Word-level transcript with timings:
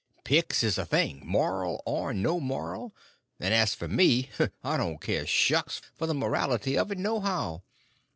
"Picks 0.23 0.63
is 0.63 0.77
the 0.77 0.85
thing, 0.87 1.21
moral 1.23 1.83
or 1.85 2.11
no 2.11 2.39
moral; 2.39 2.91
and 3.39 3.53
as 3.53 3.75
for 3.75 3.87
me, 3.87 4.31
I 4.63 4.75
don't 4.75 4.99
care 4.99 5.27
shucks 5.27 5.79
for 5.93 6.07
the 6.07 6.15
morality 6.15 6.75
of 6.75 6.89
it, 6.91 6.97
nohow. 6.97 7.61